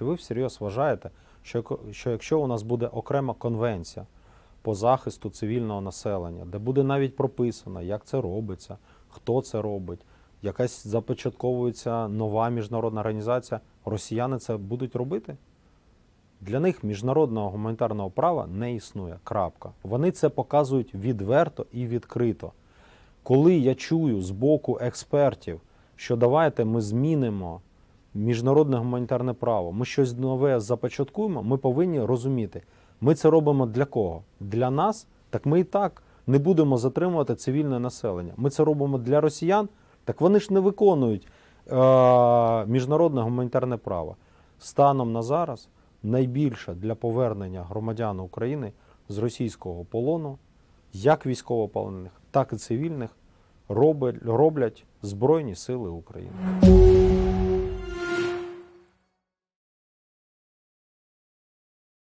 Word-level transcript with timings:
чи 0.00 0.04
ви 0.04 0.14
всерйоз 0.14 0.60
вважаєте, 0.60 1.10
що, 1.42 1.78
що 1.92 2.10
якщо 2.10 2.40
у 2.40 2.46
нас 2.46 2.62
буде 2.62 2.86
окрема 2.86 3.34
конвенція 3.34 4.06
по 4.62 4.74
захисту 4.74 5.30
цивільного 5.30 5.80
населення, 5.80 6.44
де 6.44 6.58
буде 6.58 6.82
навіть 6.82 7.16
прописано, 7.16 7.82
як 7.82 8.04
це 8.04 8.20
робиться, 8.20 8.76
хто 9.08 9.42
це 9.42 9.62
робить, 9.62 10.00
якась 10.42 10.86
започатковується 10.86 12.08
нова 12.08 12.48
міжнародна 12.48 13.00
організація, 13.00 13.60
росіяни 13.84 14.38
це 14.38 14.56
будуть 14.56 14.96
робити? 14.96 15.36
Для 16.40 16.60
них 16.60 16.84
міжнародного 16.84 17.50
гуманітарного 17.50 18.10
права 18.10 18.46
не 18.46 18.74
існує. 18.74 19.18
Крапка. 19.24 19.70
Вони 19.82 20.10
це 20.10 20.28
показують 20.28 20.94
відверто 20.94 21.66
і 21.72 21.86
відкрито. 21.86 22.52
Коли 23.22 23.54
я 23.54 23.74
чую 23.74 24.22
з 24.22 24.30
боку 24.30 24.78
експертів, 24.80 25.60
що 25.96 26.16
давайте 26.16 26.64
ми 26.64 26.80
змінимо 26.80 27.60
міжнародне 28.14 28.76
гуманітарне 28.76 29.32
право, 29.32 29.72
ми 29.72 29.84
щось 29.84 30.16
нове 30.18 30.60
започаткуємо, 30.60 31.42
ми 31.42 31.56
повинні 31.56 32.00
розуміти, 32.00 32.62
ми 33.00 33.14
це 33.14 33.30
робимо 33.30 33.66
для 33.66 33.84
кого? 33.84 34.22
Для 34.40 34.70
нас? 34.70 35.06
Так 35.30 35.46
ми 35.46 35.60
і 35.60 35.64
так 35.64 36.02
не 36.26 36.38
будемо 36.38 36.76
затримувати 36.78 37.34
цивільне 37.34 37.78
населення. 37.80 38.32
Ми 38.36 38.50
це 38.50 38.64
робимо 38.64 38.98
для 38.98 39.20
росіян, 39.20 39.68
так 40.04 40.20
вони 40.20 40.40
ж 40.40 40.52
не 40.52 40.60
виконують 40.60 41.26
е- 41.26 42.66
міжнародне 42.66 43.20
гуманітарне 43.20 43.76
право. 43.76 44.16
Станом 44.58 45.12
на 45.12 45.22
зараз 45.22 45.68
найбільше 46.02 46.74
для 46.74 46.94
повернення 46.94 47.62
громадян 47.62 48.20
України 48.20 48.72
з 49.08 49.18
російського 49.18 49.84
полону, 49.84 50.38
як 50.92 51.26
військовополонених, 51.26 52.12
так 52.30 52.52
і 52.52 52.56
цивільних, 52.56 53.10
роблять 54.24 54.84
Збройні 55.02 55.54
Сили 55.54 55.88
України. 55.88 56.32